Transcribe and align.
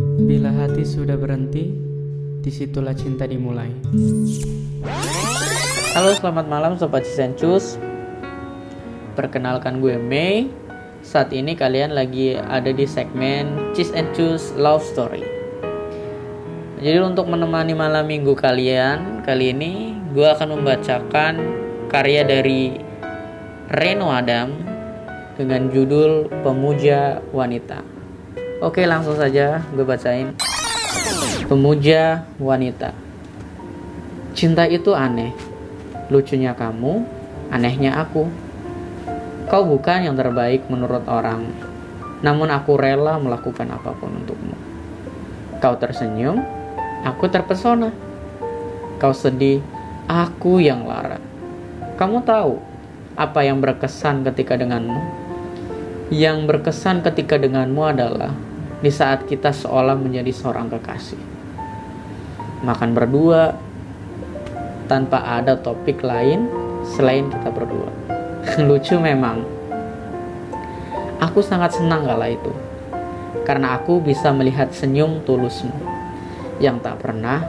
Bila 0.00 0.48
hati 0.48 0.80
sudah 0.80 1.20
berhenti, 1.20 1.76
di 2.40 2.48
situlah 2.48 2.96
cinta 2.96 3.28
dimulai. 3.28 3.68
Halo, 5.92 6.16
selamat 6.16 6.48
malam 6.48 6.72
Sobat 6.80 7.04
Cisencus. 7.04 7.76
Perkenalkan 9.12 9.84
gue 9.84 10.00
Mei. 10.00 10.48
Saat 11.04 11.36
ini 11.36 11.52
kalian 11.52 11.92
lagi 11.92 12.32
ada 12.32 12.72
di 12.72 12.88
segmen 12.88 13.76
Cheese 13.76 13.92
and 13.92 14.08
Choose 14.16 14.56
Love 14.56 14.80
Story. 14.80 15.20
Jadi 16.80 16.96
untuk 17.04 17.28
menemani 17.28 17.76
malam 17.76 18.08
minggu 18.08 18.32
kalian, 18.32 19.20
kali 19.20 19.52
ini 19.52 19.92
gue 20.16 20.24
akan 20.24 20.56
membacakan 20.56 21.32
karya 21.92 22.24
dari 22.24 22.72
Reno 23.68 24.08
Adam 24.08 24.48
dengan 25.36 25.68
judul 25.68 26.32
Pemuja 26.40 27.20
Wanita. 27.36 27.89
Oke, 28.60 28.84
langsung 28.84 29.16
saja 29.16 29.64
gue 29.72 29.88
bacain. 29.88 30.36
Pemuja 31.48 32.28
Wanita. 32.36 32.92
Cinta 34.36 34.68
itu 34.68 34.92
aneh. 34.92 35.32
Lucunya 36.12 36.52
kamu, 36.52 37.00
anehnya 37.48 37.96
aku. 37.96 38.28
Kau 39.48 39.64
bukan 39.64 40.04
yang 40.04 40.12
terbaik 40.12 40.68
menurut 40.68 41.08
orang, 41.08 41.48
namun 42.20 42.52
aku 42.52 42.76
rela 42.76 43.16
melakukan 43.16 43.64
apa 43.72 43.96
pun 43.96 44.12
untukmu. 44.12 44.52
Kau 45.64 45.80
tersenyum, 45.80 46.44
aku 47.00 47.32
terpesona. 47.32 47.96
Kau 49.00 49.16
sedih, 49.16 49.64
aku 50.04 50.60
yang 50.60 50.84
lara. 50.84 51.16
Kamu 51.96 52.28
tahu 52.28 52.60
apa 53.16 53.40
yang 53.40 53.64
berkesan 53.64 54.20
ketika 54.28 54.60
denganmu? 54.60 55.00
Yang 56.12 56.44
berkesan 56.44 57.00
ketika 57.00 57.40
denganmu 57.40 57.80
adalah 57.88 58.49
di 58.80 58.88
saat 58.88 59.28
kita 59.28 59.52
seolah 59.52 59.96
menjadi 59.96 60.32
seorang 60.32 60.72
kekasih. 60.72 61.20
Makan 62.64 62.96
berdua 62.96 63.56
tanpa 64.88 65.20
ada 65.24 65.56
topik 65.56 66.00
lain 66.00 66.48
selain 66.96 67.28
kita 67.28 67.48
berdua. 67.52 67.92
Lucu 68.68 68.96
memang. 68.96 69.44
Aku 71.20 71.44
sangat 71.44 71.76
senang 71.76 72.08
kala 72.08 72.32
itu. 72.32 72.52
Karena 73.44 73.76
aku 73.76 74.00
bisa 74.00 74.32
melihat 74.32 74.72
senyum 74.72 75.20
tulusmu 75.28 75.72
yang 76.60 76.80
tak 76.80 77.00
pernah 77.00 77.44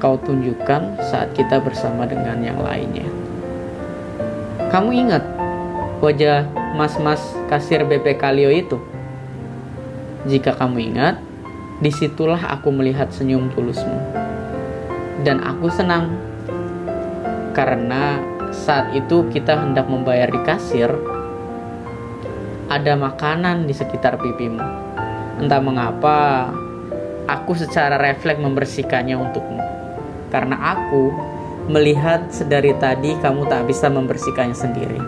kau 0.00 0.20
tunjukkan 0.20 1.00
saat 1.00 1.32
kita 1.32 1.60
bersama 1.60 2.04
dengan 2.04 2.40
yang 2.40 2.60
lainnya. 2.60 3.08
Kamu 4.68 4.90
ingat 4.92 5.24
wajah 6.04 6.44
mas-mas 6.76 7.20
kasir 7.48 7.84
BP 7.88 8.20
Kalio 8.20 8.52
itu? 8.52 8.76
Jika 10.24 10.56
kamu 10.56 10.94
ingat, 10.94 11.20
di 11.84 11.92
situlah 11.92 12.40
aku 12.48 12.72
melihat 12.72 13.12
senyum 13.12 13.52
tulusmu. 13.52 14.00
Dan 15.20 15.44
aku 15.44 15.68
senang 15.68 16.16
karena 17.52 18.18
saat 18.54 18.96
itu 18.96 19.28
kita 19.28 19.60
hendak 19.60 19.84
membayar 19.84 20.30
di 20.32 20.40
kasir, 20.48 20.88
ada 22.72 22.96
makanan 22.96 23.68
di 23.68 23.74
sekitar 23.76 24.16
pipimu. 24.16 24.64
Entah 25.44 25.60
mengapa, 25.60 26.48
aku 27.28 27.52
secara 27.52 28.00
refleks 28.00 28.40
membersihkannya 28.40 29.16
untukmu. 29.18 29.60
Karena 30.32 30.78
aku 30.78 31.12
melihat 31.68 32.32
sedari 32.32 32.72
tadi 32.80 33.16
kamu 33.20 33.44
tak 33.48 33.68
bisa 33.68 33.92
membersihkannya 33.92 34.56
sendiri. 34.56 35.00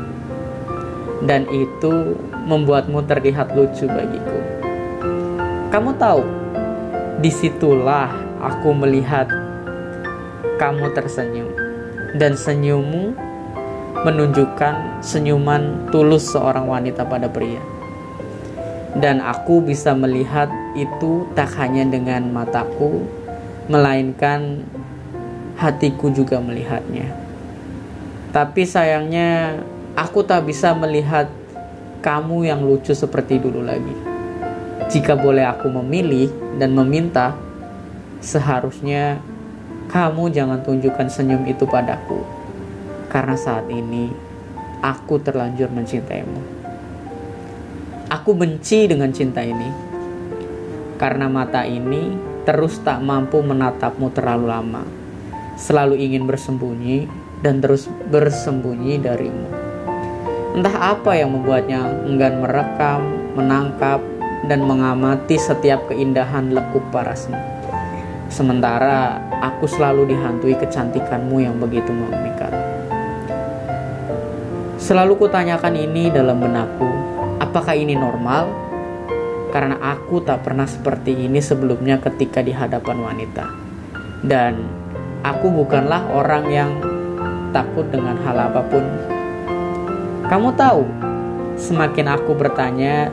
Dan 1.24 1.48
itu 1.48 2.20
membuatmu 2.46 3.00
terlihat 3.08 3.56
lucu 3.56 3.88
bagiku. 3.88 4.65
Kamu 5.66 5.98
tahu, 5.98 6.22
di 7.18 7.26
situlah 7.26 8.14
aku 8.38 8.70
melihat 8.70 9.26
kamu 10.62 10.94
tersenyum. 10.94 11.50
Dan 12.14 12.38
senyummu 12.38 13.12
menunjukkan 14.06 15.02
senyuman 15.02 15.90
tulus 15.90 16.30
seorang 16.30 16.70
wanita 16.70 17.02
pada 17.02 17.26
pria. 17.26 17.58
Dan 18.94 19.18
aku 19.18 19.60
bisa 19.60 19.92
melihat 19.92 20.48
itu 20.78 21.26
tak 21.34 21.50
hanya 21.58 21.82
dengan 21.82 22.30
mataku, 22.30 23.02
melainkan 23.66 24.62
hatiku 25.58 26.14
juga 26.14 26.38
melihatnya. 26.38 27.10
Tapi 28.30 28.62
sayangnya, 28.62 29.60
aku 29.98 30.22
tak 30.22 30.46
bisa 30.46 30.72
melihat 30.78 31.26
kamu 32.06 32.46
yang 32.46 32.62
lucu 32.62 32.94
seperti 32.94 33.42
dulu 33.42 33.66
lagi. 33.66 34.15
Jika 34.86 35.18
boleh 35.18 35.42
aku 35.46 35.66
memilih 35.70 36.30
dan 36.56 36.72
meminta, 36.72 37.34
seharusnya 38.22 39.18
kamu 39.90 40.30
jangan 40.30 40.62
tunjukkan 40.62 41.08
senyum 41.10 41.42
itu 41.46 41.66
padaku. 41.66 42.22
Karena 43.10 43.34
saat 43.34 43.66
ini 43.70 44.10
aku 44.82 45.18
terlanjur 45.22 45.70
mencintaimu. 45.70 46.40
Aku 48.10 48.38
benci 48.38 48.86
dengan 48.86 49.10
cinta 49.10 49.42
ini. 49.42 49.70
Karena 50.96 51.28
mata 51.28 51.66
ini 51.66 52.14
terus 52.46 52.78
tak 52.80 53.02
mampu 53.02 53.42
menatapmu 53.42 54.14
terlalu 54.14 54.46
lama 54.48 54.82
selalu 55.56 55.96
ingin 55.96 56.28
bersembunyi 56.28 57.08
dan 57.40 57.64
terus 57.64 57.88
bersembunyi 58.12 59.00
darimu. 59.00 59.48
Entah 60.56 60.96
apa 60.96 61.16
yang 61.16 61.36
membuatnya 61.36 61.84
enggan 62.04 62.40
merekam, 62.40 63.00
menangkap, 63.36 64.00
dan 64.44 64.60
mengamati 64.68 65.40
setiap 65.40 65.88
keindahan 65.88 66.52
lekuk 66.52 66.84
parasmu. 66.92 67.36
Sementara 68.28 69.16
aku 69.40 69.64
selalu 69.64 70.12
dihantui 70.12 70.52
kecantikanmu 70.60 71.40
yang 71.40 71.56
begitu 71.56 71.88
memikat. 71.88 72.52
Selalu 74.76 75.16
kutanyakan 75.16 75.72
ini 75.72 76.12
dalam 76.12 76.36
benakku, 76.36 76.86
apakah 77.40 77.72
ini 77.72 77.96
normal? 77.96 78.52
Karena 79.50 79.80
aku 79.80 80.20
tak 80.20 80.44
pernah 80.44 80.68
seperti 80.68 81.16
ini 81.16 81.40
sebelumnya 81.40 81.96
ketika 81.96 82.44
di 82.44 82.52
hadapan 82.52 83.00
wanita. 83.00 83.48
Dan 84.20 84.68
aku 85.24 85.48
bukanlah 85.48 86.06
orang 86.12 86.44
yang 86.52 86.70
takut 87.56 87.88
dengan 87.88 88.20
hal 88.20 88.36
apa 88.36 88.60
pun. 88.68 88.84
Kamu 90.28 90.52
tahu, 90.58 90.84
semakin 91.56 92.06
aku 92.12 92.36
bertanya, 92.36 93.08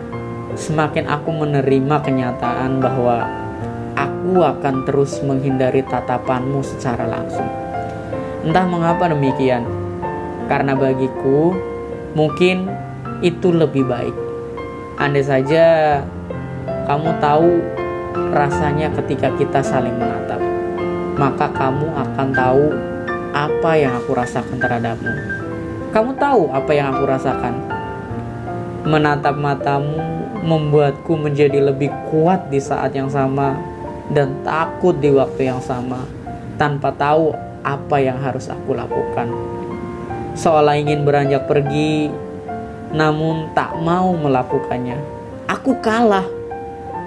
semakin 0.55 1.09
aku 1.09 1.29
menerima 1.33 1.95
kenyataan 2.01 2.79
bahwa 2.79 3.27
aku 3.97 4.41
akan 4.41 4.85
terus 4.87 5.21
menghindari 5.25 5.85
tatapanmu 5.85 6.61
secara 6.63 7.05
langsung. 7.05 7.47
Entah 8.43 8.67
mengapa 8.67 9.11
demikian, 9.11 9.63
karena 10.51 10.75
bagiku 10.75 11.55
mungkin 12.13 12.67
itu 13.23 13.49
lebih 13.51 13.87
baik. 13.87 14.15
Andai 14.99 15.25
saja 15.25 15.99
kamu 16.85 17.09
tahu 17.17 17.49
rasanya 18.35 18.93
ketika 18.93 19.33
kita 19.39 19.63
saling 19.63 19.95
menatap 19.97 20.43
maka 21.17 21.45
kamu 21.53 21.93
akan 21.93 22.27
tahu 22.33 22.65
apa 23.33 23.71
yang 23.77 23.93
aku 23.97 24.17
rasakan 24.17 24.57
terhadapmu. 24.57 25.13
Kamu 25.93 26.17
tahu 26.17 26.49
apa 26.49 26.71
yang 26.73 26.93
aku 26.93 27.05
rasakan? 27.05 27.53
Menatap 28.85 29.37
matamu 29.37 30.01
membuatku 30.43 31.15
menjadi 31.15 31.63
lebih 31.71 31.89
kuat 32.11 32.51
di 32.51 32.59
saat 32.59 32.91
yang 32.93 33.07
sama 33.07 33.55
dan 34.11 34.43
takut 34.43 34.99
di 34.99 35.09
waktu 35.09 35.47
yang 35.47 35.63
sama 35.63 36.03
tanpa 36.59 36.91
tahu 36.91 37.31
apa 37.63 37.97
yang 38.03 38.19
harus 38.19 38.51
aku 38.51 38.75
lakukan. 38.75 39.31
Seolah 40.35 40.75
ingin 40.75 41.07
beranjak 41.07 41.47
pergi 41.47 42.11
namun 42.91 43.55
tak 43.55 43.73
mau 43.79 44.11
melakukannya. 44.13 44.99
Aku 45.47 45.79
kalah 45.79 46.27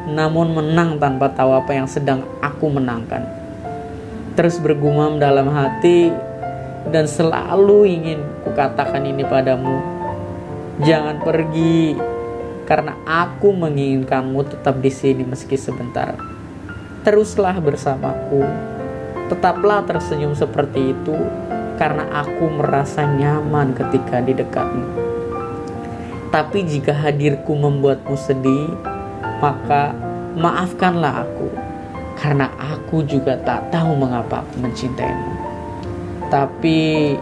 namun 0.09 0.57
menang 0.57 0.97
tanpa 0.97 1.29
tahu 1.31 1.53
apa 1.53 1.77
yang 1.77 1.87
sedang 1.91 2.23
aku 2.39 2.71
menangkan 2.71 3.47
terus 4.37 4.61
bergumam 4.61 5.17
dalam 5.17 5.49
hati 5.49 6.13
dan 6.93 7.09
selalu 7.09 7.89
ingin 7.89 8.21
kukatakan 8.45 9.03
ini 9.03 9.25
padamu. 9.27 9.81
Jangan 10.85 11.25
pergi 11.25 11.97
karena 12.67 12.99
aku 13.07 13.55
menginginkanmu 13.55 14.43
tetap 14.51 14.83
di 14.83 14.91
sini 14.91 15.23
meski 15.23 15.55
sebentar. 15.55 16.19
Teruslah 17.07 17.57
bersamaku. 17.63 18.43
Tetaplah 19.31 19.87
tersenyum 19.87 20.35
seperti 20.35 20.91
itu 20.93 21.15
karena 21.79 22.11
aku 22.11 22.51
merasa 22.51 23.07
nyaman 23.07 23.73
ketika 23.73 24.19
di 24.19 24.35
dekatmu. 24.35 24.87
Tapi 26.35 26.67
jika 26.67 26.93
hadirku 26.93 27.55
membuatmu 27.55 28.19
sedih, 28.19 28.75
maka 29.39 29.95
maafkanlah 30.35 31.25
aku 31.25 31.49
karena 32.19 32.51
aku 32.59 33.07
juga 33.07 33.39
tak 33.41 33.71
tahu 33.71 33.95
mengapa 33.95 34.43
aku 34.43 34.59
mencintaimu. 34.59 35.33
Tapi 36.27 37.15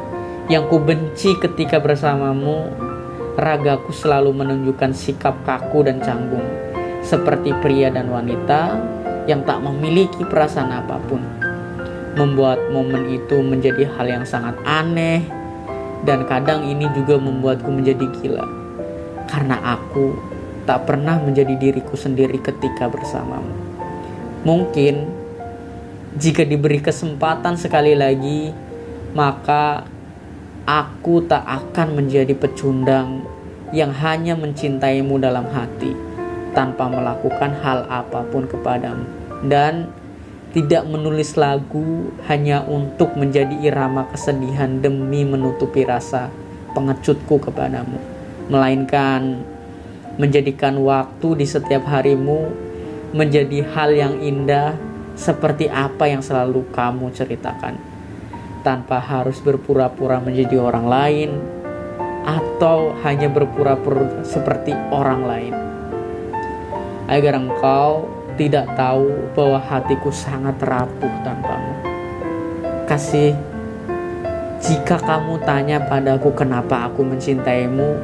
yang 0.49 0.69
ku 0.71 0.81
benci 0.81 1.37
ketika 1.37 1.81
bersamamu, 1.81 2.73
ragaku 3.35 3.91
selalu 3.91 4.31
menunjukkan 4.31 4.95
sikap 4.95 5.35
kaku 5.43 5.87
dan 5.87 5.99
canggung, 5.99 6.45
seperti 7.03 7.51
pria 7.59 7.91
dan 7.91 8.11
wanita 8.11 8.79
yang 9.27 9.43
tak 9.43 9.61
memiliki 9.63 10.23
perasaan 10.23 10.71
apa 10.71 11.01
pun. 11.09 11.23
Membuat 12.15 12.71
momen 12.71 13.11
itu 13.11 13.43
menjadi 13.43 13.91
hal 13.99 14.07
yang 14.07 14.25
sangat 14.25 14.55
aneh 14.63 15.27
dan 16.07 16.23
kadang 16.31 16.63
ini 16.63 16.87
juga 16.95 17.19
membuatku 17.19 17.67
menjadi 17.73 18.07
gila. 18.23 18.47
Karena 19.27 19.59
aku 19.75 20.15
tak 20.63 20.87
pernah 20.87 21.19
menjadi 21.19 21.59
diriku 21.59 21.99
sendiri 21.99 22.39
ketika 22.39 22.87
bersamamu. 22.87 23.51
Mungkin 24.45 25.11
jika 26.15 26.47
diberi 26.47 26.79
kesempatan 26.79 27.59
sekali 27.59 27.97
lagi, 27.99 28.55
maka 29.17 29.89
aku 30.65 31.25
tak 31.29 31.45
akan 31.45 32.01
menjadi 32.01 32.33
pecundang 32.37 33.25
yang 33.73 33.93
hanya 33.93 34.37
mencintaimu 34.37 35.21
dalam 35.21 35.45
hati 35.53 35.93
tanpa 36.57 36.89
melakukan 36.89 37.53
hal 37.61 37.85
apa 37.89 38.25
pun 38.29 38.49
kepadamu. 38.49 39.05
Dan 39.45 39.93
tidak 40.55 40.87
menulis 40.87 41.35
lagu 41.35 42.15
hanya 42.31 42.63
untuk 42.63 43.19
menjadi 43.19 43.59
irama 43.59 44.07
kesedihan 44.15 44.79
demi 44.79 45.27
menutupi 45.27 45.83
rasa 45.83 46.31
pengecutku 46.79 47.43
kepadamu 47.43 47.99
melainkan 48.47 49.43
menjadikan 50.15 50.79
waktu 50.79 51.43
di 51.43 51.47
setiap 51.49 51.83
harimu 51.91 52.55
menjadi 53.11 53.67
hal 53.75 53.91
yang 53.95 54.15
indah 54.23 54.79
seperti 55.19 55.67
apa 55.67 56.07
yang 56.07 56.23
selalu 56.23 56.63
kamu 56.71 57.11
ceritakan 57.11 57.79
tanpa 58.65 58.99
harus 58.99 59.39
berpura-pura 59.45 60.19
menjadi 60.19 60.57
orang 60.57 60.87
lain 60.89 61.31
atau 62.25 62.97
hanya 63.05 63.29
berpura-pura 63.29 64.25
seperti 64.25 64.73
orang 64.89 65.23
lain 65.29 65.55
agar 67.05 67.37
engkau 67.37 68.09
tidak 68.35 68.67
tahu 68.75 69.13
bahwa 69.37 69.61
hatiku 69.61 70.11
sangat 70.11 70.57
rapuh 70.65 71.13
tanpamu. 71.23 71.75
Kasih, 72.89 73.37
jika 74.59 74.99
kamu 74.99 75.39
tanya 75.45 75.79
padaku 75.85 76.35
kenapa 76.35 76.89
aku 76.89 77.07
mencintaimu, 77.07 77.95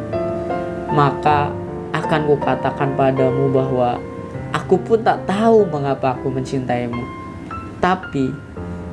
maka 0.93 1.51
akan 1.91 2.21
kukatakan 2.31 2.95
padamu 2.95 3.51
bahwa 3.51 3.99
aku 4.55 4.79
pun 4.79 5.03
tak 5.03 5.27
tahu 5.27 5.67
mengapa 5.67 6.15
aku 6.15 6.31
mencintaimu. 6.31 7.03
Tapi 7.81 8.31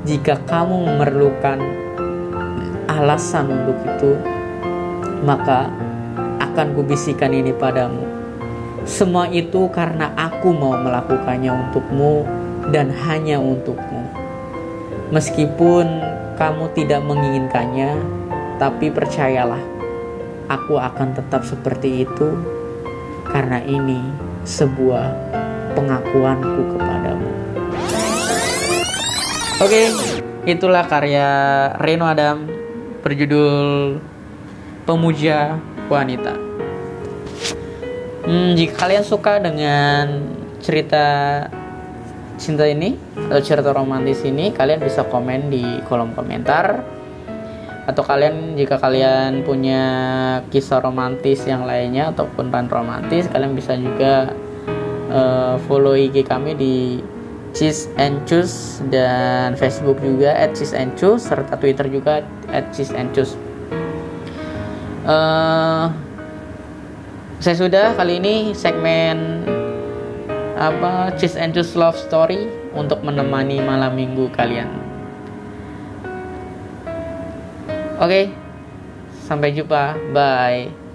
jika 0.08 0.40
kamu 0.48 0.88
memerlukan 0.88 1.60
alasan 2.88 3.52
untuk 3.52 3.78
itu, 3.84 4.12
maka 5.28 5.68
akan 6.40 6.74
kubisikan 6.74 7.36
ini 7.36 7.52
padamu 7.52 8.18
semua 8.88 9.28
itu 9.28 9.68
karena 9.68 10.16
aku 10.16 10.56
mau 10.56 10.72
melakukannya 10.80 11.52
untukmu 11.52 12.24
dan 12.72 12.88
hanya 12.88 13.36
untukmu. 13.36 14.08
Meskipun 15.12 15.84
kamu 16.40 16.72
tidak 16.72 17.04
menginginkannya, 17.04 18.00
tapi 18.56 18.88
percayalah, 18.88 19.60
aku 20.48 20.80
akan 20.80 21.20
tetap 21.20 21.44
seperti 21.44 22.08
itu 22.08 22.32
karena 23.28 23.60
ini 23.68 24.00
sebuah 24.48 25.12
pengakuanku 25.76 26.80
kepadamu. 26.80 27.47
Oke, 29.58 29.90
itulah 30.46 30.86
karya 30.86 31.26
Reno 31.82 32.06
Adam 32.06 32.46
berjudul 33.02 33.98
Pemuja 34.86 35.58
Wanita. 35.90 36.38
Hmm, 38.22 38.54
jika 38.54 38.86
kalian 38.86 39.02
suka 39.02 39.42
dengan 39.42 40.30
cerita 40.62 41.06
cinta 42.38 42.70
ini 42.70 43.02
atau 43.18 43.42
cerita 43.42 43.74
romantis 43.74 44.22
ini, 44.30 44.54
kalian 44.54 44.78
bisa 44.78 45.02
komen 45.10 45.50
di 45.50 45.66
kolom 45.90 46.14
komentar. 46.14 46.86
Atau 47.90 48.06
kalian 48.06 48.54
jika 48.62 48.78
kalian 48.78 49.42
punya 49.42 49.84
kisah 50.54 50.86
romantis 50.86 51.42
yang 51.50 51.66
lainnya 51.66 52.14
ataupun 52.14 52.54
ran 52.54 52.70
romantis, 52.70 53.26
kalian 53.26 53.58
bisa 53.58 53.74
juga 53.74 54.38
uh, 55.10 55.58
follow 55.66 55.98
IG 55.98 56.30
kami 56.30 56.54
di 56.54 57.02
Cheese 57.58 57.90
and 57.98 58.22
Choose 58.30 58.86
dan 58.94 59.58
Facebook 59.58 59.98
juga 59.98 60.30
at 60.30 60.54
Cheese 60.54 60.78
and 60.78 60.94
Choose 60.94 61.26
serta 61.26 61.58
Twitter 61.58 61.90
juga 61.90 62.22
at 62.54 62.70
Cheese 62.70 62.94
and 62.94 63.10
Choose. 63.18 63.34
Uh, 65.10 65.90
saya 67.42 67.58
sudah 67.58 67.98
kali 67.98 68.22
ini 68.22 68.54
segmen 68.54 69.42
apa 70.54 71.14
Cheese 71.18 71.38
and 71.38 71.58
Juice 71.58 71.74
Love 71.74 71.98
Story 71.98 72.46
untuk 72.78 73.02
menemani 73.02 73.58
malam 73.58 73.98
minggu 73.98 74.30
kalian. 74.38 74.70
Oke, 77.98 78.30
sampai 79.26 79.58
jumpa, 79.58 79.98
bye. 80.14 80.87